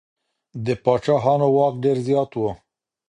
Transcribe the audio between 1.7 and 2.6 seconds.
ډېر زيات و.